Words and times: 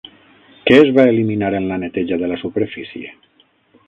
Què 0.69 0.77
es 0.85 0.87
va 0.95 1.03
eliminar 1.11 1.51
en 1.59 1.67
la 1.73 1.77
neteja 1.83 2.17
de 2.23 2.31
la 2.33 2.39
superfície? 2.45 3.13